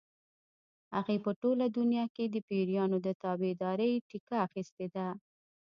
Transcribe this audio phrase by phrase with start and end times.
[0.95, 5.07] هغې په ټوله دنیا کې د پیریانو د تابعدارۍ ټیکه اخیستې ده.